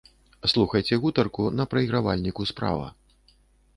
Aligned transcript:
Слухайце 0.53 0.97
гутарку 1.03 1.43
на 1.59 1.63
прайгравальніку 1.73 2.49
справа. 2.53 2.87